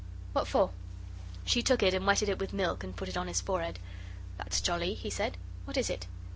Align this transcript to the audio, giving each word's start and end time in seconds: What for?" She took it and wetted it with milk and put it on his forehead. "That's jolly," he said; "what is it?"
What 0.33 0.47
for?" 0.47 0.71
She 1.45 1.61
took 1.61 1.83
it 1.83 1.93
and 1.93 2.07
wetted 2.07 2.27
it 2.27 2.39
with 2.39 2.53
milk 2.53 2.83
and 2.83 2.95
put 2.95 3.07
it 3.07 3.15
on 3.15 3.27
his 3.27 3.39
forehead. 3.39 3.77
"That's 4.39 4.59
jolly," 4.59 4.95
he 4.95 5.11
said; 5.11 5.37
"what 5.65 5.77
is 5.77 5.91
it?" 5.91 6.07